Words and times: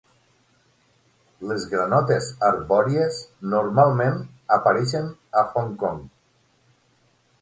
Les 1.49 1.67
granotes 1.73 2.29
arbòries 2.49 3.19
normalment 3.53 4.19
apareixen 4.57 5.13
a 5.43 5.45
Hong 5.55 5.75
Kong. 5.85 6.05